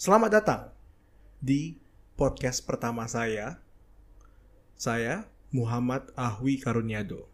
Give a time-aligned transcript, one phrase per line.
[0.00, 0.62] Selamat datang
[1.44, 1.76] di
[2.16, 3.60] podcast pertama saya.
[4.72, 7.28] Saya Muhammad Ahwi Karuniado.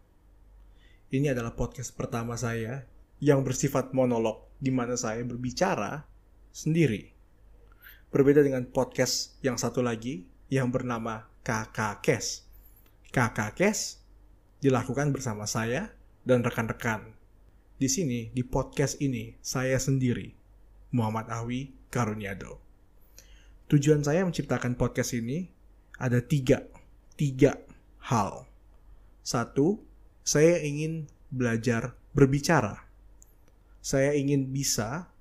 [1.07, 2.83] Ini adalah podcast pertama saya
[3.23, 6.11] yang bersifat monolog di mana saya berbicara
[6.51, 7.15] sendiri.
[8.11, 12.51] Berbeda dengan podcast yang satu lagi yang bernama Kakak Kes.
[13.15, 14.03] Kakak Kes
[14.59, 15.95] dilakukan bersama saya
[16.27, 17.15] dan rekan-rekan.
[17.79, 20.35] Di sini, di podcast ini, saya sendiri,
[20.91, 22.59] Muhammad Ahwi Karuniado.
[23.67, 25.51] Tujuan saya menciptakan podcast ini
[25.99, 26.63] ada tiga,
[27.19, 27.59] tiga
[28.07, 28.47] hal.
[29.19, 29.83] Satu,
[30.23, 32.87] saya ingin belajar berbicara.
[33.83, 35.11] Saya ingin bisa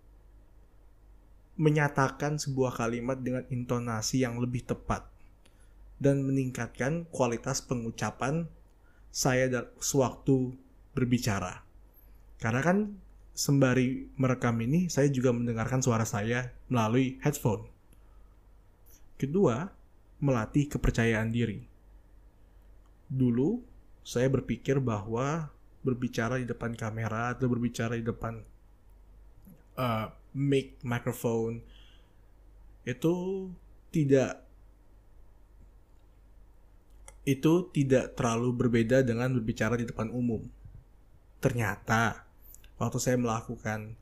[1.56, 5.08] menyatakan sebuah kalimat dengan intonasi yang lebih tepat
[5.96, 8.44] dan meningkatkan kualitas pengucapan
[9.08, 9.48] saya
[9.80, 10.52] sewaktu
[10.92, 11.64] berbicara.
[12.36, 13.00] Karena kan
[13.36, 17.68] sembari merekam ini, saya juga mendengarkan suara saya melalui headphone.
[19.20, 19.68] Kedua,
[20.24, 21.60] melatih kepercayaan diri.
[23.12, 23.60] Dulu,
[24.00, 25.52] saya berpikir bahwa
[25.84, 28.40] berbicara di depan kamera atau berbicara di depan
[29.76, 31.60] uh, mic, microphone,
[32.88, 33.14] itu
[33.92, 34.42] tidak
[37.26, 40.46] itu tidak terlalu berbeda dengan berbicara di depan umum.
[41.42, 42.25] Ternyata
[42.76, 43.96] waktu saya melakukan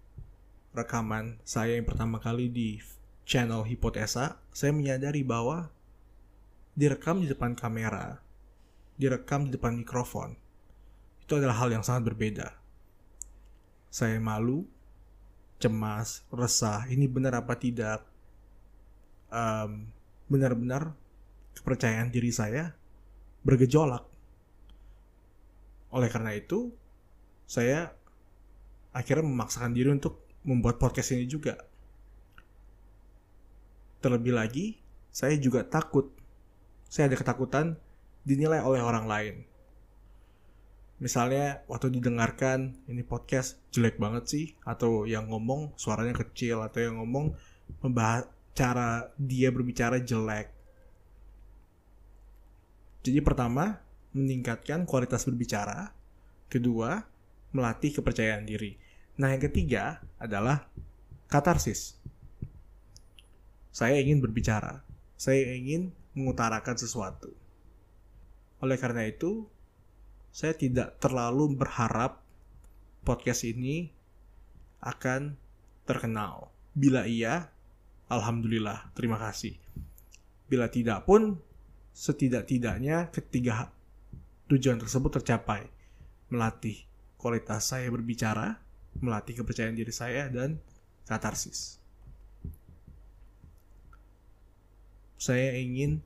[0.75, 2.83] rekaman saya yang pertama kali di
[3.23, 5.71] channel Hipotesa, saya menyadari bahwa
[6.75, 8.19] direkam di depan kamera,
[8.99, 10.35] direkam di depan mikrofon,
[11.23, 12.53] itu adalah hal yang sangat berbeda.
[13.89, 14.67] Saya malu,
[15.63, 18.03] cemas, resah, ini benar apa tidak?
[19.31, 19.89] Um,
[20.27, 20.95] benar-benar
[21.55, 22.75] kepercayaan diri saya
[23.47, 24.03] bergejolak.
[25.95, 26.75] Oleh karena itu,
[27.47, 27.95] saya
[28.95, 31.59] akhirnya memaksakan diri untuk membuat podcast ini juga.
[33.99, 34.79] Terlebih lagi,
[35.11, 36.15] saya juga takut.
[36.87, 37.75] Saya ada ketakutan
[38.23, 39.35] dinilai oleh orang lain.
[41.03, 47.03] Misalnya waktu didengarkan ini podcast jelek banget sih atau yang ngomong suaranya kecil atau yang
[47.03, 47.35] ngomong
[47.83, 50.55] membahas cara dia berbicara jelek.
[53.05, 53.85] Jadi pertama,
[54.15, 55.93] meningkatkan kualitas berbicara.
[56.49, 57.03] Kedua,
[57.53, 58.84] melatih kepercayaan diri.
[59.15, 60.67] Nah, yang ketiga adalah
[61.31, 61.95] katarsis.
[63.71, 64.83] Saya ingin berbicara.
[65.15, 67.31] Saya ingin mengutarakan sesuatu.
[68.59, 69.47] Oleh karena itu,
[70.35, 72.23] saya tidak terlalu berharap
[73.07, 73.91] podcast ini
[74.83, 75.39] akan
[75.87, 76.51] terkenal.
[76.75, 77.55] Bila iya,
[78.11, 79.55] alhamdulillah, terima kasih.
[80.51, 81.39] Bila tidak pun,
[81.95, 83.71] setidak-tidaknya ketiga
[84.51, 85.71] tujuan tersebut tercapai.
[86.35, 86.83] Melatih
[87.15, 88.64] kualitas saya berbicara,
[89.01, 90.61] melatih kepercayaan diri saya dan
[91.09, 91.79] katarsis.
[95.19, 96.05] Saya ingin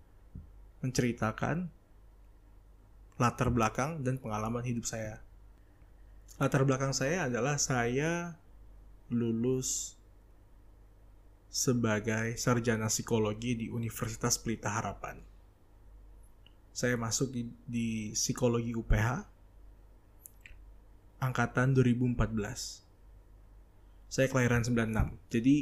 [0.78, 1.69] menceritakan
[3.19, 5.19] latar belakang dan pengalaman hidup saya.
[6.38, 8.38] Latar belakang saya adalah saya
[9.10, 9.99] lulus
[11.50, 15.19] sebagai sarjana psikologi di Universitas Pelita Harapan.
[16.70, 19.38] Saya masuk di, di psikologi UPH
[21.19, 22.83] angkatan 2014.
[24.09, 25.19] Saya kelahiran 96.
[25.29, 25.56] Jadi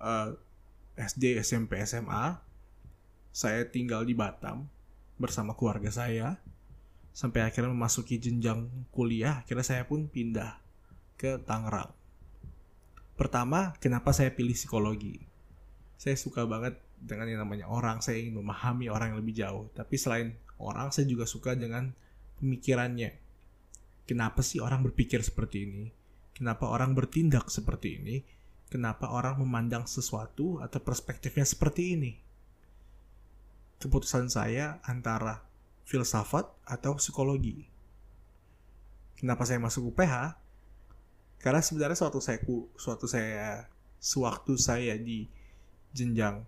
[0.00, 0.32] uh,
[0.96, 2.40] SD, SMP, SMA
[3.36, 4.64] saya tinggal di Batam
[5.20, 6.40] bersama keluarga saya
[7.12, 10.56] sampai akhirnya memasuki jenjang kuliah, akhirnya saya pun pindah
[11.20, 11.92] ke Tangerang.
[13.16, 15.20] Pertama, kenapa saya pilih psikologi?
[15.96, 19.64] Saya suka banget dengan yang namanya orang, saya ingin memahami orang yang lebih jauh.
[19.72, 21.92] Tapi selain orang, saya juga suka dengan
[22.40, 23.25] pemikirannya
[24.06, 25.84] Kenapa sih orang berpikir seperti ini?
[26.30, 28.16] Kenapa orang bertindak seperti ini?
[28.70, 32.12] Kenapa orang memandang sesuatu atau perspektifnya seperti ini?
[33.82, 35.42] Keputusan saya antara
[35.82, 37.66] filsafat atau psikologi.
[39.18, 40.38] Kenapa saya masuk UPH?
[41.42, 42.38] Karena sebenarnya suatu saya
[42.78, 43.66] suatu saya
[43.98, 45.26] sewaktu saya di
[45.90, 46.46] jenjang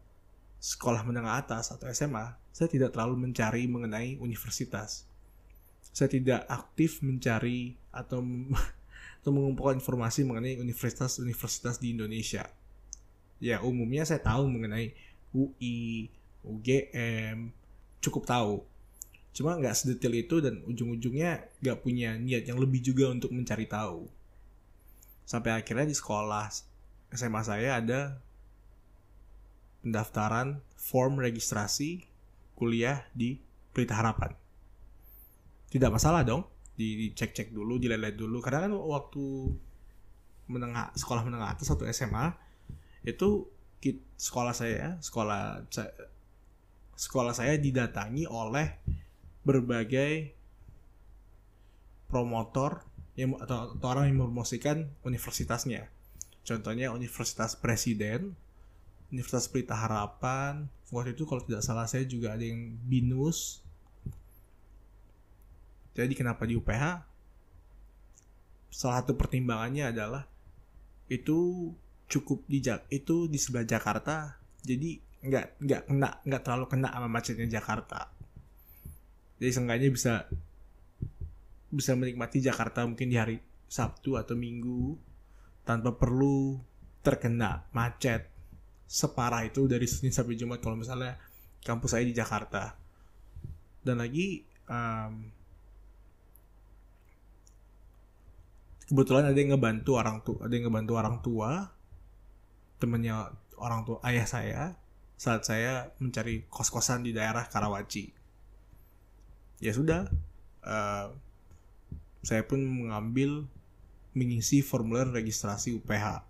[0.62, 5.07] sekolah menengah atas atau SMA, saya tidak terlalu mencari mengenai universitas
[5.92, 8.22] saya tidak aktif mencari atau
[9.18, 12.46] atau mengumpulkan informasi mengenai universitas-universitas di Indonesia.
[13.42, 14.94] Ya umumnya saya tahu mengenai
[15.34, 16.10] UI,
[16.46, 17.50] UGM,
[18.02, 18.54] cukup tahu.
[19.34, 24.08] Cuma nggak sedetail itu dan ujung-ujungnya nggak punya niat yang lebih juga untuk mencari tahu.
[25.28, 26.48] Sampai akhirnya di sekolah
[27.12, 28.18] SMA saya ada
[29.84, 32.02] pendaftaran form registrasi
[32.58, 33.38] kuliah di
[33.70, 34.47] Pelita Harapan
[35.68, 36.44] tidak masalah dong
[36.78, 38.38] dicek-cek dulu dilihat dulu.
[38.38, 39.24] Karena kan waktu
[40.48, 42.32] menengah sekolah menengah atas satu SMA
[43.04, 43.46] itu
[44.18, 45.68] sekolah saya sekolah
[46.98, 48.80] sekolah saya didatangi oleh
[49.46, 50.34] berbagai
[52.10, 52.82] promotor
[53.14, 55.90] yang atau, atau orang yang mempromosikan universitasnya.
[56.42, 58.32] Contohnya Universitas Presiden
[59.12, 60.68] Universitas Pelita Harapan.
[60.88, 63.60] Waktu itu kalau tidak salah saya juga ada yang binus
[65.96, 66.84] jadi kenapa di UPH
[68.68, 70.22] salah satu pertimbangannya adalah
[71.08, 71.72] itu
[72.08, 72.60] cukup di
[72.92, 74.36] itu di sebelah Jakarta.
[74.64, 78.12] Jadi nggak nggak kena nggak terlalu kena sama macetnya Jakarta.
[79.38, 80.14] Jadi seenggaknya bisa
[81.68, 83.36] bisa menikmati Jakarta mungkin di hari
[83.68, 84.96] Sabtu atau Minggu
[85.68, 86.56] tanpa perlu
[87.04, 88.24] terkena macet
[88.88, 91.20] separah itu dari Senin sampai Jumat kalau misalnya
[91.60, 92.72] kampus saya di Jakarta.
[93.84, 95.37] Dan lagi um,
[98.88, 101.50] kebetulan ada yang ngebantu orang tua ada yang ngebantu orang tua
[102.80, 103.30] temennya
[103.60, 104.62] orang tua ayah saya
[105.18, 108.14] saat saya mencari kos-kosan di daerah Karawaci.
[109.58, 110.06] Ya sudah,
[110.62, 111.10] uh,
[112.22, 113.50] saya pun mengambil
[114.14, 116.22] mengisi formulir registrasi UPH.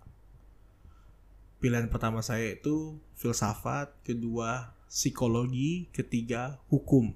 [1.61, 7.13] Pilihan pertama saya itu filsafat, kedua psikologi, ketiga hukum.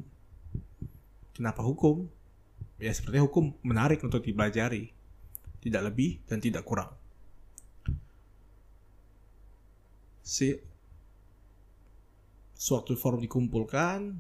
[1.33, 2.05] Kenapa hukum?
[2.77, 4.92] Ya sepertinya hukum menarik untuk dipelajari.
[5.63, 6.91] Tidak lebih dan tidak kurang.
[10.23, 10.55] si
[12.55, 14.15] suatu forum dikumpulkan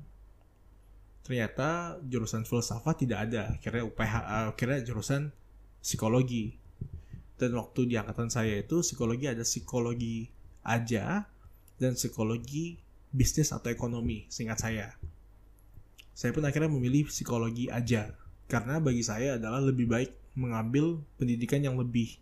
[1.23, 3.55] ternyata jurusan filsafat tidak ada.
[3.55, 5.31] Akhirnya UPH uh, akhirnya jurusan
[5.79, 6.59] psikologi.
[7.39, 10.27] Dan waktu di angkatan saya itu psikologi ada psikologi
[10.67, 11.25] aja
[11.79, 12.77] dan psikologi
[13.09, 14.87] bisnis atau ekonomi singkat saya.
[16.13, 18.11] Saya pun akhirnya memilih psikologi aja
[18.51, 22.17] karena bagi saya adalah lebih baik mengambil pendidikan yang lebih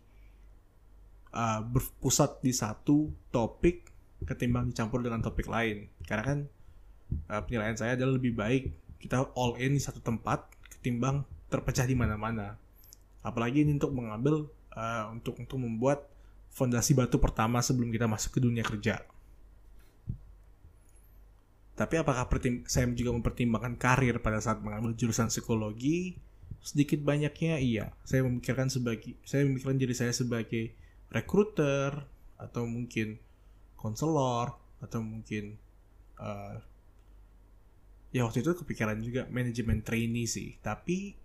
[1.32, 3.88] uh, berpusat di satu topik
[4.22, 5.88] ketimbang dicampur dengan topik lain.
[6.04, 6.38] Karena kan
[7.32, 8.62] uh, penilaian saya adalah lebih baik
[9.02, 10.46] kita all in di satu tempat
[10.78, 12.54] ketimbang terpecah di mana-mana.
[13.26, 16.06] Apalagi ini untuk mengambil uh, untuk untuk membuat
[16.52, 19.02] fondasi batu pertama sebelum kita masuk ke dunia kerja.
[21.72, 22.28] Tapi apakah
[22.68, 26.20] saya juga mempertimbangkan karir pada saat mengambil jurusan psikologi
[26.62, 27.90] sedikit banyaknya iya.
[28.06, 30.72] Saya memikirkan sebagai saya memikirkan diri saya sebagai
[31.10, 32.06] recruiter
[32.38, 33.18] atau mungkin
[33.74, 35.58] konselor atau mungkin
[36.22, 36.56] uh,
[38.14, 40.56] ya waktu itu kepikiran juga manajemen trainee sih.
[40.62, 41.18] Tapi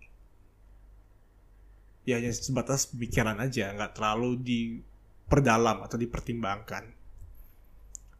[2.02, 6.90] ya hanya sebatas pikiran aja nggak terlalu diperdalam atau dipertimbangkan.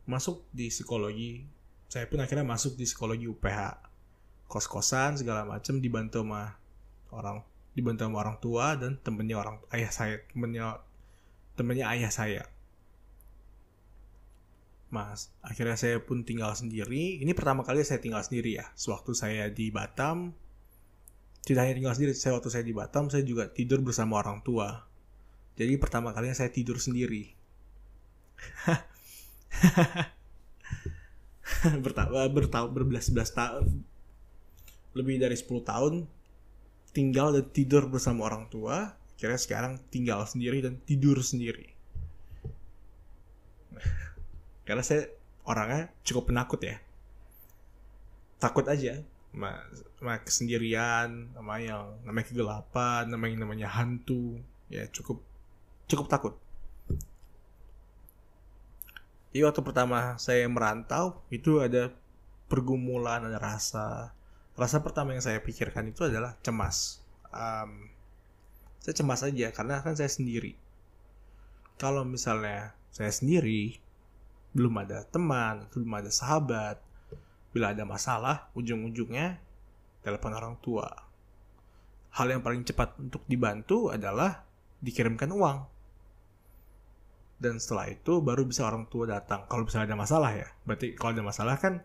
[0.09, 3.61] Masuk di psikologi saya pun akhirnya masuk di psikologi UPH
[4.49, 6.57] kos-kosan segala macam dibantu sama
[7.15, 7.41] orang
[7.73, 10.83] dibantu sama orang tua dan temennya orang ayah saya temennya
[11.55, 12.43] temannya ayah saya.
[14.89, 17.21] Mas, akhirnya saya pun tinggal sendiri.
[17.21, 18.73] Ini pertama kali saya tinggal sendiri ya.
[18.73, 20.33] Sewaktu saya di Batam,
[21.45, 24.89] tidak hanya tinggal sendiri, saya waktu saya di Batam, saya juga tidur bersama orang tua.
[25.61, 27.29] Jadi pertama kalinya saya tidur sendiri.
[31.85, 33.83] bertahun bertahun berbelas-belas tahun
[34.95, 36.07] lebih dari 10 tahun
[36.93, 41.75] tinggal dan tidur bersama orang tua Kira sekarang tinggal sendiri dan tidur sendiri.
[44.67, 45.11] Karena saya
[45.43, 46.79] orangnya cukup penakut ya.
[48.39, 49.03] Takut aja
[49.35, 49.59] sama,
[49.99, 54.39] sama kesendirian, sama yang namanya kegelapan, namanya namanya hantu,
[54.71, 55.19] ya cukup
[55.91, 56.35] cukup takut.
[59.35, 61.91] Jadi waktu pertama saya merantau itu ada
[62.47, 64.15] pergumulan, ada rasa.
[64.59, 66.99] Rasa pertama yang saya pikirkan itu adalah cemas.
[67.31, 67.87] Um,
[68.83, 70.59] saya cemas aja karena kan saya sendiri.
[71.79, 73.79] Kalau misalnya saya sendiri
[74.51, 76.83] belum ada teman belum ada sahabat
[77.55, 79.39] bila ada masalah ujung-ujungnya
[80.03, 80.91] telepon orang tua.
[82.19, 84.43] Hal yang paling cepat untuk dibantu adalah
[84.83, 85.59] dikirimkan uang.
[87.39, 89.47] Dan setelah itu baru bisa orang tua datang.
[89.47, 91.79] Kalau misalnya ada masalah ya berarti kalau ada masalah kan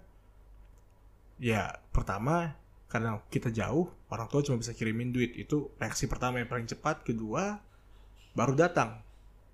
[1.38, 2.63] ya pertama
[2.94, 5.34] karena kita jauh orang tua cuma bisa kirimin duit.
[5.34, 7.02] Itu reaksi pertama yang paling cepat.
[7.02, 7.58] Kedua
[8.38, 9.02] baru datang.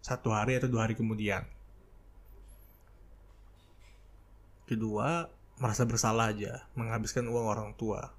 [0.04, 1.48] Satu hari atau dua hari kemudian.
[4.68, 8.12] Kedua merasa bersalah aja menghabiskan uang orang tua.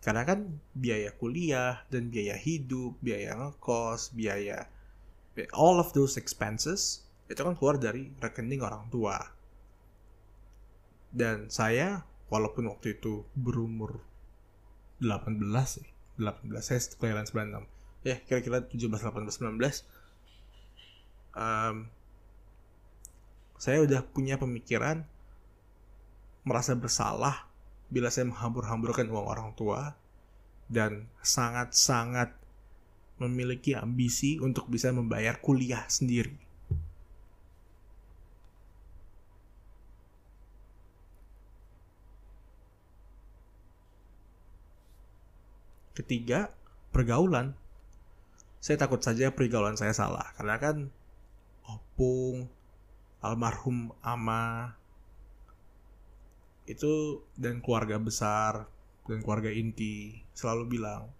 [0.00, 4.64] Karena kan biaya kuliah dan biaya hidup biaya ngekos biaya
[5.52, 9.20] all of those expenses itu kan keluar dari rekening orang tua.
[11.12, 14.00] Dan saya walaupun waktu itu berumur
[15.02, 15.86] 18 sih
[16.20, 19.60] 18 saya kelahiran 96 ya kira-kira 17 18 19
[21.34, 21.76] um,
[23.56, 25.08] saya udah punya pemikiran
[26.44, 27.48] merasa bersalah
[27.88, 29.96] bila saya menghambur-hamburkan uang orang tua
[30.68, 32.36] dan sangat-sangat
[33.16, 36.34] memiliki ambisi untuk bisa membayar kuliah sendiri.
[45.94, 46.50] Ketiga,
[46.90, 47.54] pergaulan.
[48.58, 50.76] Saya takut saja pergaulan saya salah karena kan
[51.68, 52.48] opung,
[53.20, 54.72] almarhum ama
[56.64, 58.64] itu dan keluarga besar
[59.04, 61.12] dan keluarga inti selalu bilang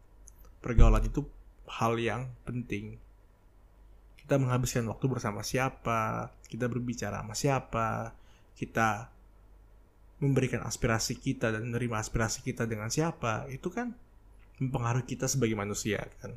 [0.64, 1.24] pergaulan itu
[1.68, 2.96] hal yang penting.
[4.24, 8.16] Kita menghabiskan waktu bersama siapa, kita berbicara sama siapa,
[8.56, 9.12] kita
[10.24, 13.92] memberikan aspirasi kita dan menerima aspirasi kita dengan siapa, itu kan
[14.58, 16.34] mempengaruhi kita sebagai manusia kan.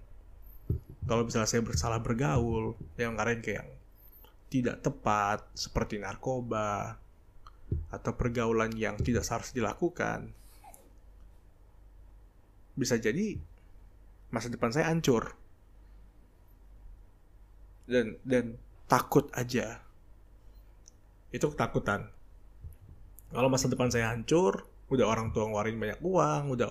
[1.07, 3.69] Kalau misalnya saya bersalah bergaul, yang kemarin kayak yang
[4.47, 6.99] tidak tepat seperti narkoba
[7.91, 10.31] atau pergaulan yang tidak seharusnya dilakukan,
[12.75, 13.39] bisa jadi
[14.31, 15.31] masa depan saya hancur.
[17.87, 18.59] Dan dan
[18.91, 19.79] takut aja.
[21.31, 22.11] Itu ketakutan.
[23.31, 26.69] Kalau masa depan saya hancur udah orang tua ngeluarin banyak uang udah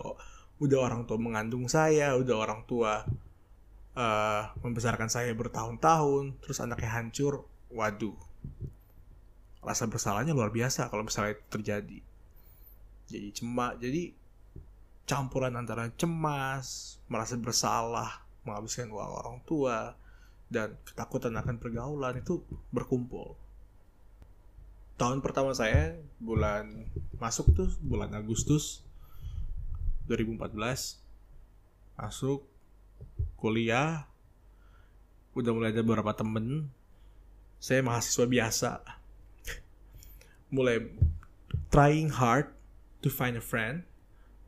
[0.56, 3.04] udah orang tua mengandung saya udah orang tua
[3.96, 8.16] uh, membesarkan saya bertahun-tahun terus anaknya hancur waduh
[9.60, 11.98] rasa bersalahnya luar biasa kalau misalnya itu terjadi
[13.06, 14.14] jadi cuma jadi
[15.06, 19.94] campuran antara cemas, merasa bersalah, menghabiskan uang orang tua,
[20.50, 22.42] dan ketakutan akan pergaulan itu
[22.75, 23.38] berkumpul.
[24.98, 26.90] Tahun pertama saya bulan
[27.22, 28.82] masuk tuh bulan Agustus
[30.06, 31.02] 2014
[31.98, 32.46] masuk
[33.36, 34.08] kuliah.
[35.36, 36.72] Udah mulai ada beberapa temen.
[37.60, 38.70] Saya mahasiswa biasa.
[40.54, 40.88] Mulai
[41.68, 42.52] trying hard
[43.04, 43.84] to find a friend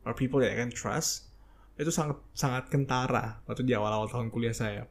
[0.05, 1.29] or people that I can trust.
[1.77, 4.83] Itu sangat sangat kentara waktu di awal-awal tahun kuliah saya.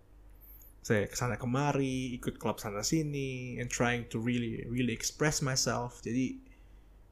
[0.81, 6.01] Saya ke sana kemari, ikut klub sana sini, and trying to really really express myself.
[6.01, 6.39] Jadi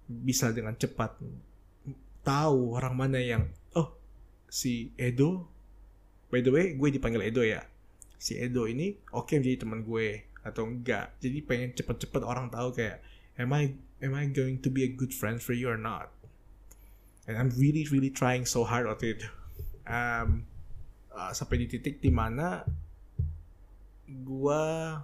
[0.07, 1.19] bisa dengan cepat
[2.27, 3.47] tahu orang mana yang
[3.79, 3.95] oh
[4.51, 5.47] si Edo.
[6.27, 7.63] By the way gue dipanggil Edo ya.
[8.19, 11.15] Si Edo ini oke okay menjadi teman gue atau enggak.
[11.23, 12.99] Jadi pengen cepet-cepet orang tahu kayak
[13.39, 16.11] am I am I going to be a good friend for you or not?
[17.31, 19.27] And I'm really really trying so hard waktu itu
[19.87, 20.43] um,
[21.15, 22.67] uh, sampai di titik di mana
[24.07, 24.99] gua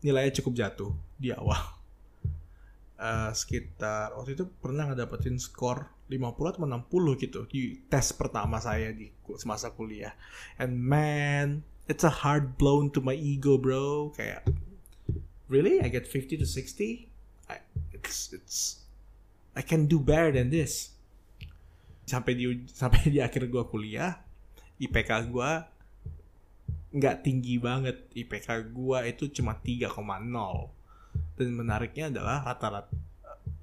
[0.00, 1.60] nilainya cukup jatuh di awal.
[2.96, 8.94] Uh, sekitar waktu itu pernah ngedapetin skor 50 atau 60 gitu di tes pertama saya
[8.94, 10.14] di semasa kuliah.
[10.56, 14.14] And man it's a hard blown to my ego bro.
[14.14, 14.46] Kayak
[15.50, 15.82] really?
[15.82, 17.10] I get 50 to 60
[17.50, 17.62] I,
[17.94, 18.86] it's it's
[19.56, 20.94] I can do better than this.
[22.06, 24.22] Sampai di sampai di akhir gue kuliah
[24.76, 25.50] IPK gue
[26.96, 28.06] nggak tinggi banget.
[28.14, 29.90] IPK gue itu cuma 3,0
[31.36, 33.05] dan menariknya adalah rata-rata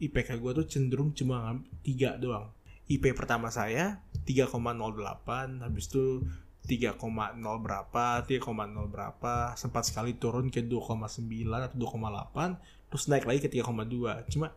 [0.01, 2.49] IPK gue tuh cenderung cuma 3 doang.
[2.89, 6.23] IP pertama saya 3,08 habis itu
[6.63, 6.99] 3,0
[7.39, 8.39] berapa 3,0
[8.87, 14.55] berapa sempat sekali turun ke 2,9 atau 2,8 terus naik lagi ke 3,2 cuma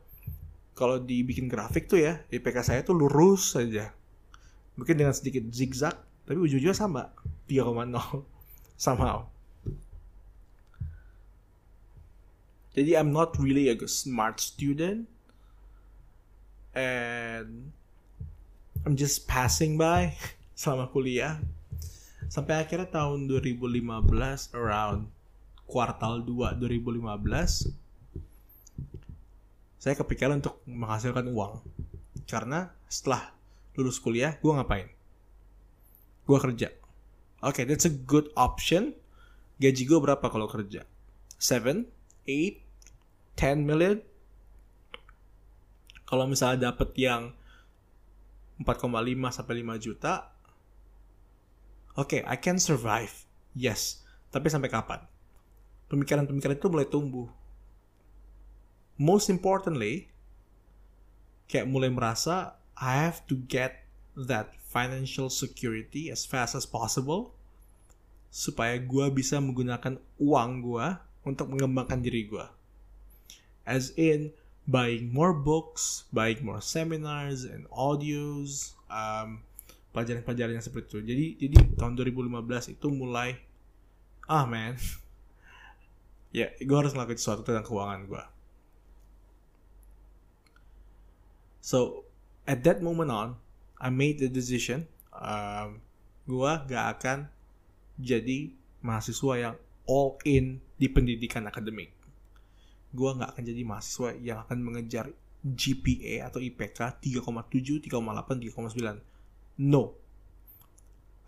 [0.77, 3.91] kalau dibikin grafik tuh ya IPK saya tuh lurus saja.
[4.77, 7.15] Mungkin dengan sedikit zigzag tapi ujung-ujungnya sama
[7.49, 7.95] 3,0
[8.85, 9.27] somehow.
[12.77, 15.09] Jadi I'm not really a smart student
[16.77, 17.73] and
[18.85, 20.13] I'm just passing by
[20.61, 21.41] selama kuliah
[22.29, 25.09] sampai akhirnya tahun 2015 around
[25.65, 27.87] kuartal 2 2015
[29.87, 31.63] saya kepikiran untuk menghasilkan uang.
[32.27, 33.31] Karena setelah
[33.79, 34.91] lulus kuliah, gue ngapain?
[36.27, 36.75] Gue kerja.
[37.39, 38.99] Oke, okay, that's a good option.
[39.63, 40.83] Gaji gue berapa kalau kerja?
[41.39, 41.87] 7,
[42.27, 42.59] 8,
[43.39, 44.03] 10 million?
[46.07, 47.35] Kalau misalnya dapet yang
[48.63, 48.89] 4,5
[49.35, 50.33] sampai 5 juta,
[51.99, 53.13] oke, okay, I can survive.
[53.53, 54.07] Yes.
[54.31, 55.03] Tapi sampai kapan?
[55.91, 57.27] Pemikiran-pemikiran itu mulai tumbuh
[58.97, 60.09] most importantly
[61.47, 63.85] kayak mulai merasa I have to get
[64.17, 67.37] that financial security as fast as possible
[68.33, 70.87] supaya gue bisa menggunakan uang gue
[71.25, 72.45] untuk mengembangkan diri gue.
[73.65, 74.33] As in,
[74.67, 79.41] buying more books, buying more seminars and audios, um,
[79.95, 80.99] pelajaran-pelajaran yang seperti itu.
[81.07, 83.39] Jadi, jadi tahun 2015 itu mulai,
[84.27, 84.75] ah man,
[86.37, 88.25] ya gue harus ngelakuin sesuatu tentang keuangan gue
[91.67, 92.07] So
[92.47, 93.43] at that moment on,
[93.83, 94.87] I made the decision.
[95.11, 95.83] Um,
[96.23, 97.19] gua gak akan
[97.99, 98.55] jadi
[98.87, 99.55] mahasiswa yang
[99.91, 101.91] all in di pendidikan akademik.
[102.97, 105.13] Gua nggak akan jadi mahasiswa yang akan mengejar
[105.45, 109.61] GPA atau IPK 3,7, 3,8, 3,9.
[109.61, 109.93] No.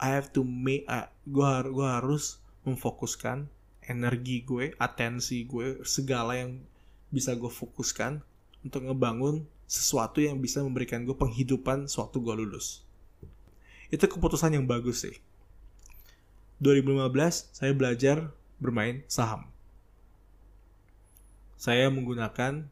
[0.00, 3.52] I have to make uh, gua gua harus memfokuskan
[3.88, 6.60] energi gue, atensi gue, segala yang
[7.08, 8.20] bisa gue fokuskan
[8.60, 12.84] untuk ngebangun sesuatu yang bisa memberikan gue penghidupan suatu gue lulus.
[13.88, 15.16] Itu keputusan yang bagus sih.
[16.60, 17.08] 2015
[17.56, 18.28] saya belajar
[18.60, 19.48] bermain saham.
[21.58, 22.70] Saya menggunakan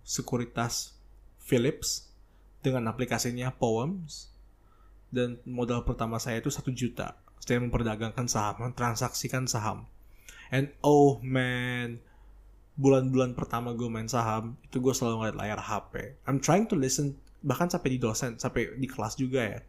[0.00, 0.96] sekuritas
[1.36, 2.08] Philips
[2.64, 4.32] dengan aplikasinya Poems
[5.12, 7.20] dan modal pertama saya itu satu juta.
[7.44, 9.84] Saya memperdagangkan saham, mentransaksikan saham.
[10.48, 12.00] And oh man,
[12.80, 16.24] bulan-bulan pertama gue main saham itu gue selalu ngeliat layar HP.
[16.24, 19.60] I'm trying to listen bahkan sampai di dosen, sampai di kelas juga ya.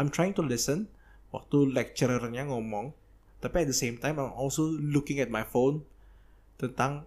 [0.00, 0.88] I'm trying to listen
[1.36, 2.96] waktu lecturernya ngomong
[3.44, 5.84] tapi at the same time I'm also looking at my phone
[6.58, 7.06] tentang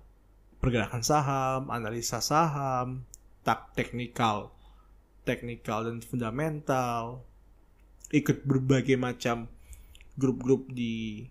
[0.62, 3.04] pergerakan saham, analisa saham,
[3.42, 4.54] tak teknikal,
[5.26, 7.26] teknikal dan fundamental,
[8.14, 9.50] ikut berbagai macam
[10.16, 11.26] grup-grup di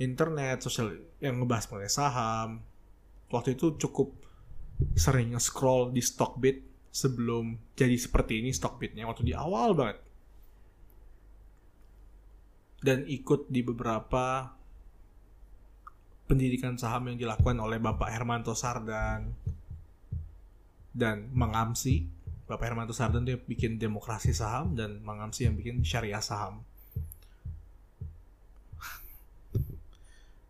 [0.00, 2.48] internet, sosial yang ngebahas mengenai saham.
[3.28, 4.16] Waktu itu cukup
[4.96, 10.00] sering scroll di Stockbit sebelum jadi seperti ini Stockbitnya waktu di awal banget
[12.80, 14.55] dan ikut di beberapa
[16.26, 19.30] pendidikan saham yang dilakukan oleh Bapak Hermanto Sardan
[20.90, 22.06] dan Mangamsi.
[22.46, 26.66] Bapak Hermanto Sardan dia bikin demokrasi saham dan Mangamsi yang bikin syariah saham.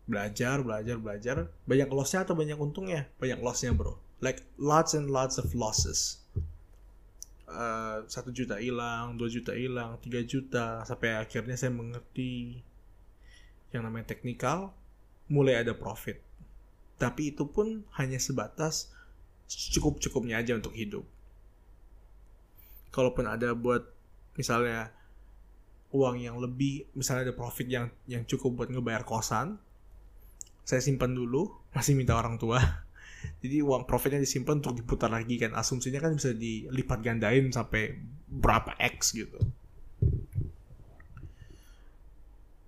[0.07, 1.35] belajar, belajar, belajar.
[1.67, 3.11] Banyak lossnya atau banyak untungnya?
[3.19, 3.99] Banyak lossnya bro.
[4.23, 6.23] Like lots and lots of losses.
[7.47, 12.59] Eh, satu juta hilang, dua juta hilang, tiga juta, sampai akhirnya saya mengerti
[13.71, 14.75] yang namanya teknikal,
[15.27, 16.19] mulai ada profit.
[16.97, 18.91] Tapi itu pun hanya sebatas
[19.47, 21.05] cukup-cukupnya aja untuk hidup.
[22.89, 23.85] Kalaupun ada buat
[24.33, 24.89] misalnya
[25.93, 29.61] uang yang lebih, misalnya ada profit yang yang cukup buat ngebayar kosan,
[30.65, 32.87] saya simpan dulu, masih minta orang tua
[33.41, 38.75] jadi uang profitnya disimpan untuk diputar lagi kan asumsinya kan bisa dilipat gandain sampai berapa
[38.77, 39.37] x gitu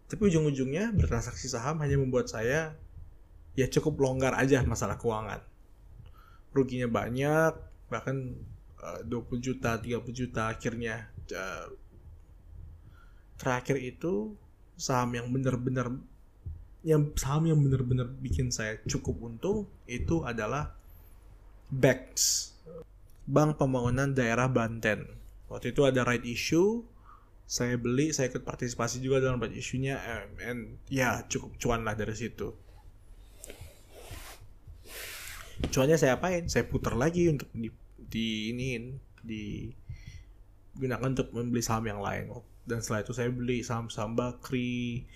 [0.10, 2.74] tapi ujung-ujungnya bertransaksi saham hanya membuat saya
[3.54, 5.38] ya cukup longgar aja masalah keuangan.
[6.50, 7.54] Ruginya banyak
[7.94, 8.34] bahkan
[8.82, 11.70] uh, 20 juta 30 juta akhirnya uh,
[13.38, 14.34] terakhir itu
[14.74, 15.94] saham yang benar-benar
[16.82, 20.74] yang saham yang benar-benar bikin saya cukup untung itu adalah
[21.70, 22.50] BEX
[23.30, 25.06] Bank Pembangunan Daerah Banten.
[25.54, 26.82] Waktu itu ada right issue
[27.50, 29.98] saya beli saya ikut partisipasi juga dalam right issue-nya
[30.46, 32.54] and ya cukup cuan lah dari situ.
[35.74, 36.46] Cuannya saya apain?
[36.46, 39.74] Saya putar lagi untuk di, di iniin di
[40.78, 42.30] gunakan untuk membeli saham yang lain.
[42.70, 45.10] Dan setelah itu saya beli saham-saham Bakri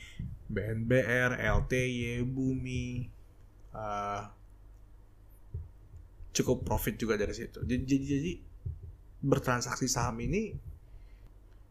[0.50, 3.08] BNBR, LTY, Bumi,
[3.78, 4.26] uh,
[6.34, 7.62] cukup profit juga dari situ.
[7.62, 8.34] Jadi, jadi, jadi
[9.22, 10.73] bertransaksi saham ini,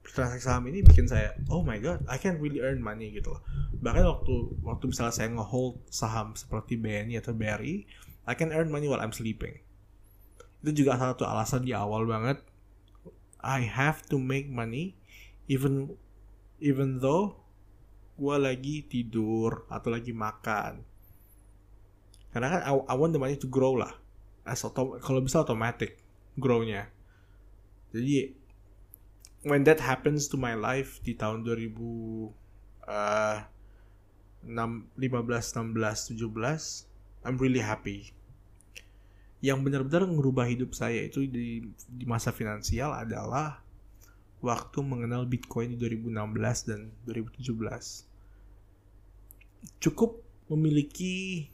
[0.03, 3.43] bertransaksi saham ini bikin saya, oh my god, I can really earn money gitu loh.
[3.79, 4.35] Bahkan waktu
[4.67, 7.87] waktu misalnya saya ngehold saham seperti BNI atau BRI,
[8.27, 9.63] I can earn money while I'm sleeping.
[10.63, 12.43] Itu juga salah satu alasan di awal banget.
[13.43, 14.95] I have to make money
[15.51, 15.99] even
[16.63, 17.43] even though
[18.15, 20.87] gue lagi tidur atau lagi makan
[22.31, 23.93] karena kan I, I want the money to grow lah
[24.47, 24.63] as
[25.03, 25.99] kalau bisa automatic
[26.39, 26.87] grownya
[27.91, 28.33] jadi
[29.43, 32.31] when that happens to my life di tahun 2000
[32.87, 33.43] uh,
[34.43, 36.91] 6, 15, 16, 17
[37.23, 38.11] I'm really happy
[39.43, 43.59] yang benar-benar merubah hidup saya itu di, di masa finansial adalah
[44.39, 47.43] waktu mengenal Bitcoin di 2016 dan 2017.
[49.83, 51.51] Cukup memiliki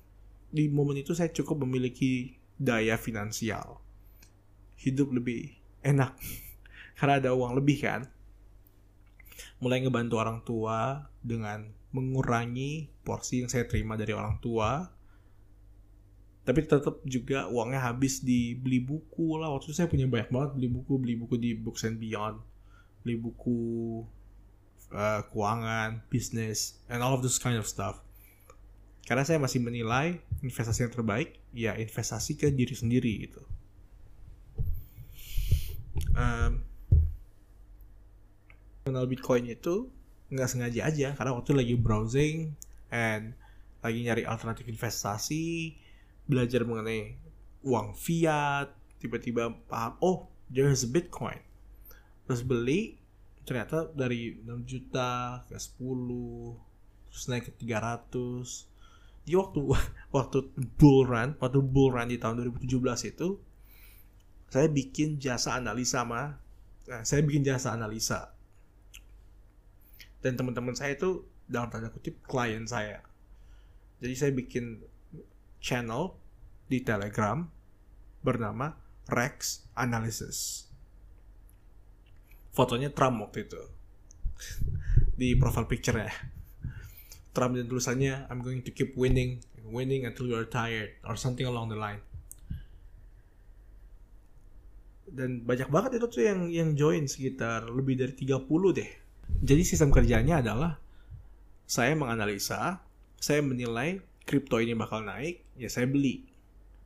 [0.52, 3.80] di momen itu saya cukup memiliki daya finansial.
[4.76, 6.12] Hidup lebih enak
[6.98, 8.10] karena ada uang lebih kan.
[9.62, 14.90] Mulai ngebantu orang tua dengan mengurangi porsi yang saya terima dari orang tua.
[16.42, 19.54] Tapi tetap juga uangnya habis di beli buku lah.
[19.54, 22.40] Waktu itu saya punya banyak banget beli buku, beli buku di Books and Beyond
[23.08, 24.04] beli buku
[24.92, 28.04] uh, keuangan, bisnis, and all of this kind of stuff.
[29.08, 33.40] Karena saya masih menilai investasi yang terbaik ya investasi ke diri sendiri gitu.
[36.14, 36.62] um,
[38.88, 39.92] kenal Bitcoin itu
[40.28, 42.52] nggak sengaja aja karena waktu lagi browsing
[42.92, 43.32] and
[43.80, 45.76] lagi nyari alternatif investasi
[46.28, 47.16] belajar mengenai
[47.64, 51.40] uang fiat tiba-tiba paham oh there's Bitcoin.
[52.28, 53.00] Terus beli
[53.48, 55.80] ternyata dari 6 juta ke 10
[57.08, 59.60] terus naik ke 300 di waktu
[60.16, 60.38] waktu
[60.76, 63.40] bull run waktu bull run di tahun 2017 itu
[64.52, 66.28] saya bikin jasa analisa nah,
[67.08, 68.36] saya bikin jasa analisa
[70.18, 73.02] dan teman-teman saya itu dalam tanda kutip klien saya.
[73.98, 74.82] Jadi saya bikin
[75.58, 76.14] channel
[76.70, 77.46] di Telegram
[78.22, 78.74] bernama
[79.08, 80.68] Rex Analysis.
[82.52, 83.62] Fotonya Trump waktu itu.
[85.18, 86.14] Di profile picture ya
[87.34, 91.42] Trump dan tulisannya I'm going to keep winning winning until you are tired or something
[91.42, 91.98] along the line.
[95.10, 98.46] Dan banyak banget itu tuh yang yang join sekitar lebih dari 30
[98.78, 99.07] deh
[99.38, 100.82] jadi sistem kerjanya adalah
[101.68, 102.82] saya menganalisa
[103.18, 106.28] saya menilai kripto ini bakal naik ya saya beli.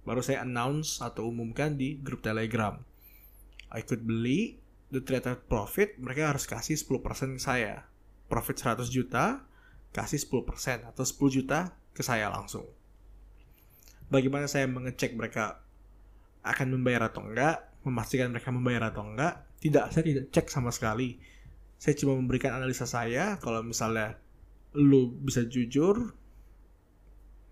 [0.02, 2.82] Baru saya announce atau umumkan di grup telegram.
[3.70, 4.58] I could beli
[4.90, 7.86] the ternyata profit mereka harus kasih 10% ke saya.
[8.26, 9.46] Profit 100 juta
[9.92, 12.66] kasih 10% atau 10 juta ke saya langsung.
[14.08, 15.62] Bagaimana saya mengecek mereka
[16.42, 21.22] akan membayar atau enggak memastikan mereka membayar atau enggak tidak saya tidak cek sama sekali
[21.82, 24.14] saya cuma memberikan analisa saya kalau misalnya
[24.78, 26.14] lu bisa jujur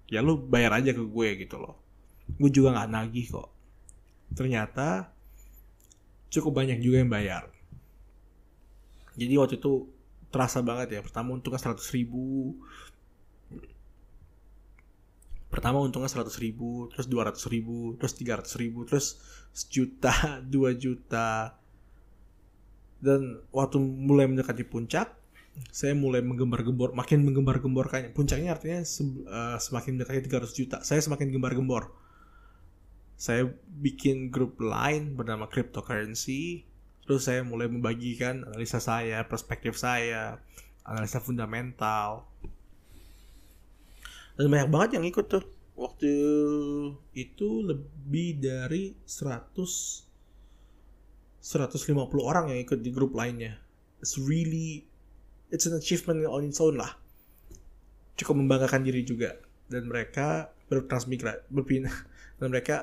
[0.06, 1.74] ya lu bayar aja ke gue gitu loh.
[2.38, 3.50] Gue juga nggak nagih kok.
[4.38, 5.10] Ternyata
[6.30, 7.50] cukup banyak juga yang bayar.
[9.18, 9.90] Jadi waktu itu
[10.30, 12.54] terasa banget ya pertama untungnya 100 ribu.
[15.50, 19.18] Pertama untungnya 100 ribu terus 200 ribu terus 300 ribu terus
[19.50, 21.58] sejuta 2 juta
[23.00, 25.20] dan waktu mulai mendekati puncak
[25.68, 30.76] saya mulai menggembar-gembor makin menggembar-gemborkannya puncaknya artinya se uh, semakin mendekati 300 juta.
[30.80, 31.92] Saya semakin gembar-gembor.
[33.20, 36.64] Saya bikin grup lain bernama cryptocurrency.
[37.04, 40.40] Terus saya mulai membagikan analisa saya perspektif saya
[40.86, 42.24] analisa fundamental.
[44.38, 45.44] Dan banyak banget yang ikut tuh.
[45.76, 46.12] Waktu
[47.16, 50.09] itu lebih dari 100
[51.40, 53.56] 150 orang yang ikut di grup lainnya
[54.00, 54.84] it's really
[55.48, 56.96] it's an achievement on its own lah
[58.20, 61.96] cukup membanggakan diri juga dan mereka bertransmigrasi berpindah
[62.38, 62.76] dan mereka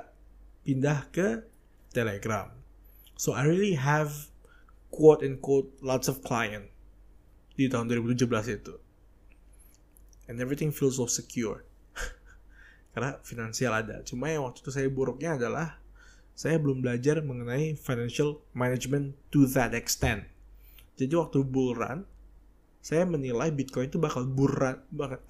[0.67, 1.43] pindah ke
[1.95, 2.51] Telegram.
[3.15, 4.29] So I really have
[4.91, 6.67] quote and quote lots of client
[7.55, 8.27] di tahun 2017
[8.59, 8.75] itu.
[10.27, 11.63] And everything feels so secure.
[12.93, 14.03] Karena finansial ada.
[14.03, 15.79] Cuma yang waktu itu saya buruknya adalah
[16.37, 20.29] saya belum belajar mengenai financial management to that extent.
[20.93, 22.05] Jadi waktu bull run,
[22.77, 24.77] saya menilai Bitcoin itu bakal bull run,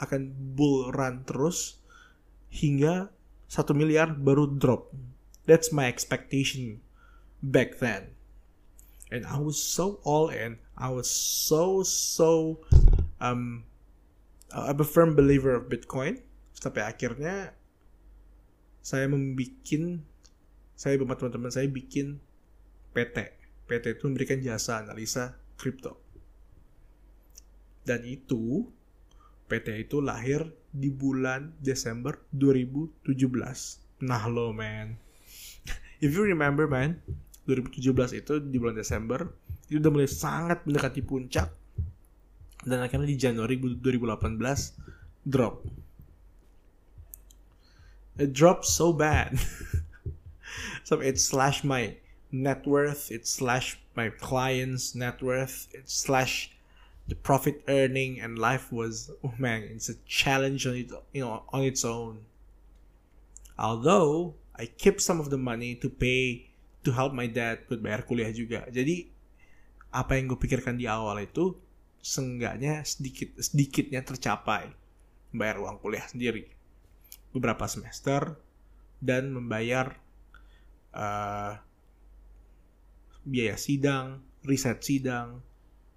[0.04, 1.80] akan bull run terus
[2.52, 3.08] hingga
[3.48, 4.92] satu miliar baru drop
[5.48, 6.84] That's my expectation
[7.40, 8.12] back then.
[9.08, 10.60] And I was so all in.
[10.76, 12.60] I was so so
[13.24, 13.64] um
[14.52, 16.20] I'm a firm believer of Bitcoin.
[16.52, 17.56] Sampai akhirnya
[18.84, 19.56] saya membuat
[20.78, 22.22] saya bersama teman-teman saya bikin
[22.94, 23.34] PT.
[23.66, 25.98] PT itu memberikan jasa analisa kripto.
[27.82, 28.70] Dan itu
[29.50, 34.06] PT itu lahir di bulan Desember 2017.
[34.06, 35.02] Nah lo men,
[36.06, 37.02] if you remember man
[37.50, 39.26] 2017 itu di bulan Desember
[39.72, 41.48] itu udah mulai sangat mendekati puncak
[42.68, 44.36] dan akhirnya di Januari 2018
[45.24, 45.64] drop
[48.20, 49.32] it dropped so bad
[50.84, 51.96] so it slashed my
[52.32, 56.52] net worth it slashed my clients net worth it slashed
[57.08, 61.44] the profit earning and life was oh man it's a challenge on it you know
[61.54, 62.20] on its own
[63.58, 66.50] although I keep some of the money to pay
[66.82, 68.66] to help my dad buat bayar kuliah juga.
[68.74, 69.06] Jadi
[69.94, 71.54] apa yang gue pikirkan di awal itu
[72.02, 74.74] seenggaknya sedikit sedikitnya tercapai
[75.30, 76.50] bayar uang kuliah sendiri
[77.36, 78.34] beberapa semester
[78.98, 79.94] dan membayar
[80.98, 81.54] uh,
[83.28, 85.44] biaya sidang, riset sidang,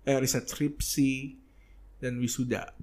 [0.04, 1.38] eh, riset skripsi
[2.02, 2.74] dan wisuda.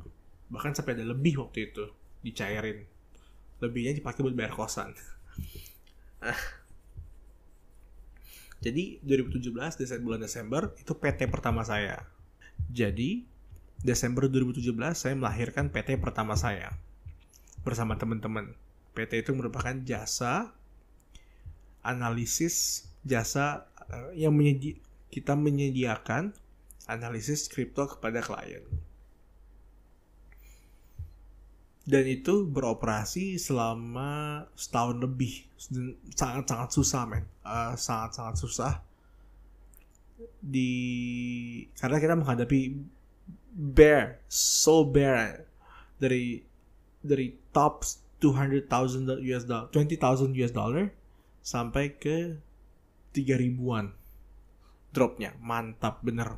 [0.49, 1.85] Bahkan sampai ada lebih waktu itu
[2.25, 2.81] dicairin.
[3.61, 4.95] Lebihnya dipakai buat bayar kosan.
[8.65, 12.09] Jadi 2017 Desember bulan Desember itu PT pertama saya.
[12.73, 13.21] Jadi
[13.77, 16.73] Desember 2017 saya melahirkan PT pertama saya
[17.61, 18.57] bersama teman-teman.
[18.97, 20.56] PT itu merupakan jasa
[21.87, 26.35] analisis jasa uh, yang menyedi kita menyediakan
[26.91, 28.63] analisis kripto kepada klien.
[31.87, 35.47] Dan itu beroperasi selama setahun lebih.
[36.11, 37.23] Sangat-sangat susah, men.
[37.47, 38.73] Uh, sangat-sangat susah.
[40.43, 40.71] Di
[41.79, 42.75] karena kita menghadapi
[43.55, 45.47] bear, so bear
[45.95, 46.43] dari
[46.99, 47.87] dari top
[48.19, 50.91] 200,000 US dollar, 20,000 US dollar
[51.47, 52.35] sampai ke
[53.15, 53.95] 3 ribuan
[54.91, 55.31] dropnya.
[55.39, 56.35] Mantap bener.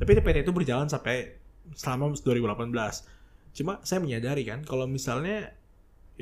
[0.00, 1.36] Tapi PT itu berjalan sampai
[1.76, 5.50] selama 2018 cuma saya menyadari kan kalau misalnya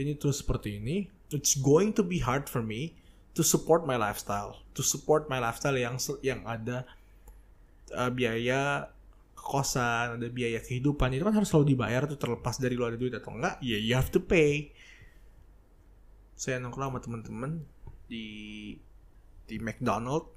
[0.01, 2.97] ini terus seperti ini it's going to be hard for me
[3.39, 4.59] to support my lifestyle.
[4.75, 5.95] To support my lifestyle yang
[6.27, 6.83] yang ada
[7.95, 8.91] uh, biaya
[9.39, 13.15] kosan ada biaya kehidupan itu kan harus selalu dibayar tuh terlepas dari lo ada duit
[13.15, 14.75] atau enggak ya yeah, you have to pay
[16.39, 17.53] saya nongkrong sama teman-teman
[18.07, 18.79] di
[19.51, 20.31] di McDonald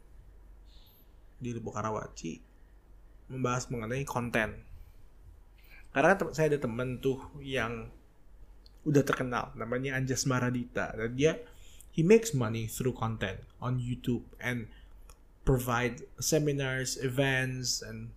[1.38, 2.42] di Lubuk Karawaci
[3.30, 4.66] membahas mengenai konten.
[5.94, 7.94] Karena kan saya ada teman tuh yang
[8.82, 11.38] udah terkenal namanya Anjas Maradita dan dia
[11.94, 14.66] he makes money through content on YouTube and
[15.46, 18.10] provide seminars, events and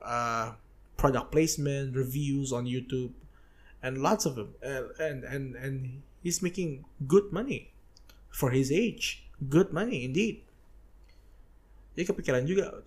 [0.00, 0.56] uh,
[0.96, 3.12] product placement, reviews on YouTube
[3.84, 4.56] and lots of them
[4.96, 7.72] and and, and he's making good money
[8.30, 9.26] for his age.
[9.40, 10.44] Good money indeed.
[11.96, 12.84] Dia kepikiran juga,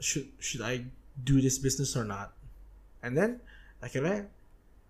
[0.00, 2.34] should, should I do this business or not?
[3.04, 3.38] And then
[3.84, 4.26] akhirnya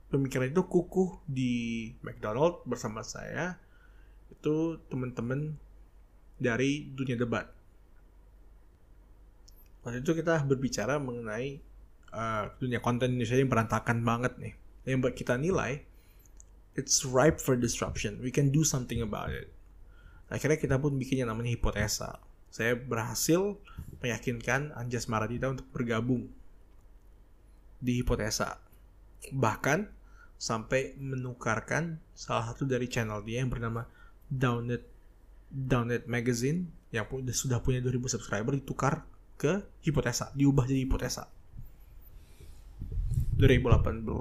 [0.09, 3.59] pemikiran itu kukuh di McDonald bersama saya.
[4.33, 5.59] Itu teman-teman
[6.41, 7.51] dari dunia debat.
[9.83, 11.59] Waktu itu kita berbicara mengenai
[12.15, 14.55] uh, dunia konten Indonesia yang berantakan banget nih.
[14.87, 15.83] Yang kita nilai
[16.77, 18.21] it's ripe for disruption.
[18.21, 19.53] We can do something about it.
[20.33, 22.17] Akhirnya kita pun bikin yang namanya hipotesa.
[22.49, 23.57] Saya berhasil
[24.01, 26.29] meyakinkan Anjas Maradita untuk bergabung
[27.81, 28.57] di hipotesa.
[29.33, 29.89] Bahkan
[30.41, 33.87] sampai menukarkan salah satu dari channel dia yang bernama
[34.27, 34.83] Downnet
[35.53, 39.05] Downnet Magazine yang sudah punya 2000 subscriber ditukar
[39.37, 41.29] ke hipotesa, diubah jadi hipotesa.
[43.37, 44.13] 2018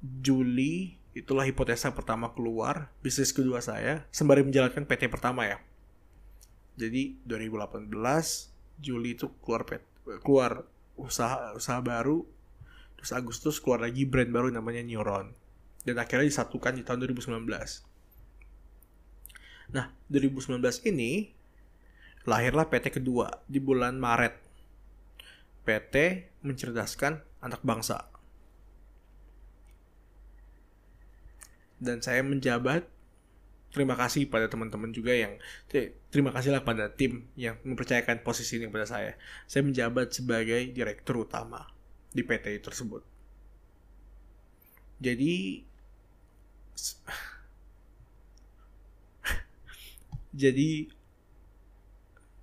[0.00, 5.60] Juli itulah hipotesa pertama keluar, bisnis kedua saya sembari menjalankan PT pertama ya.
[6.80, 7.92] Jadi 2018
[8.80, 9.84] Juli itu keluar PT,
[10.24, 10.64] keluar
[10.96, 12.24] usaha usaha baru,
[12.96, 15.36] terus Agustus keluar lagi brand baru namanya Neuron.
[15.84, 17.44] Dan akhirnya disatukan di tahun 2019.
[19.70, 21.32] Nah, 2019 ini
[22.28, 24.36] lahirlah PT kedua di bulan Maret.
[25.64, 25.94] PT
[26.40, 28.09] mencerdaskan anak bangsa
[31.80, 32.84] dan saya menjabat
[33.70, 35.38] terima kasih pada teman-teman juga yang
[36.10, 39.14] terima kasihlah pada tim yang mempercayakan posisi ini kepada saya.
[39.46, 41.70] Saya menjabat sebagai direktur utama
[42.10, 43.02] di PT tersebut.
[45.00, 45.64] Jadi
[50.42, 50.90] jadi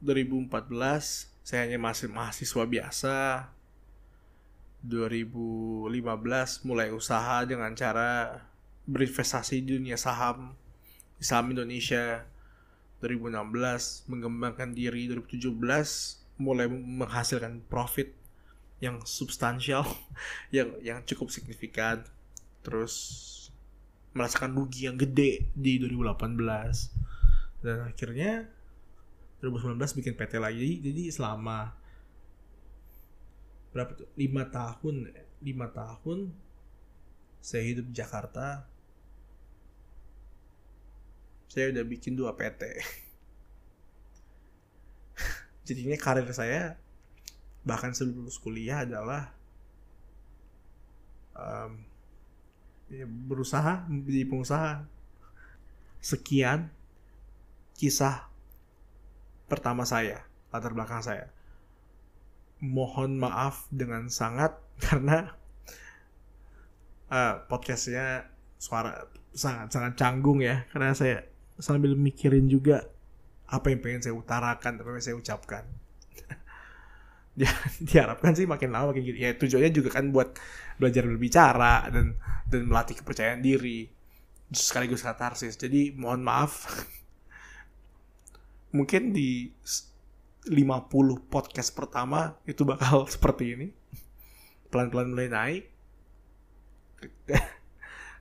[0.02, 0.50] 2014
[1.44, 3.16] saya hanya masih mahasiswa biasa.
[4.88, 5.92] 2015
[6.64, 8.40] mulai usaha dengan cara
[8.88, 10.56] berinvestasi di dunia saham
[11.20, 12.24] di saham Indonesia
[13.04, 15.52] 2016 mengembangkan diri 2017
[16.42, 18.14] mulai menghasilkan profit
[18.80, 19.86] yang substansial
[20.56, 22.06] yang yang cukup signifikan
[22.62, 22.96] terus
[24.16, 28.50] merasakan rugi yang gede di 2018 dan akhirnya
[29.42, 31.74] 2019 bikin PT lagi jadi selama
[33.74, 34.10] berapa tuh?
[34.18, 36.34] lima tahun lima tahun
[37.42, 38.66] saya hidup di Jakarta
[41.48, 42.64] saya udah bikin dua PT
[45.68, 46.80] jadinya karir saya
[47.68, 49.36] bahkan sebelum lulus kuliah adalah
[51.36, 51.84] um,
[52.88, 54.74] ya, berusaha menjadi pengusaha.
[56.00, 56.72] Sekian
[57.76, 58.32] kisah
[59.52, 61.28] pertama saya latar belakang saya.
[62.64, 64.56] Mohon maaf dengan sangat
[64.88, 65.36] karena
[67.12, 69.06] uh, podcastnya suara
[69.38, 71.22] sangat sangat canggung ya karena saya
[71.58, 72.86] sambil mikirin juga
[73.48, 75.64] apa yang pengen saya utarakan, apa yang saya ucapkan.
[77.42, 79.18] ya, diharapkan sih makin lama makin gitu.
[79.18, 80.36] Ya tujuannya juga kan buat
[80.78, 83.90] belajar berbicara dan dan melatih kepercayaan diri
[84.52, 85.56] sekaligus katarsis.
[85.56, 86.66] Jadi mohon maaf.
[88.78, 89.48] Mungkin di
[90.48, 93.68] 50 podcast pertama itu bakal seperti ini.
[94.68, 95.64] Pelan-pelan mulai naik.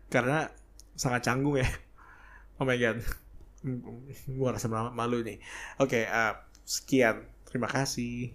[0.07, 0.47] Karena
[0.95, 1.67] sangat canggung ya.
[2.57, 3.26] Oh my god
[3.67, 5.43] gue rasa malu nih
[5.83, 6.35] oke uh,
[6.67, 7.23] sekian.
[7.47, 8.35] Terima kasih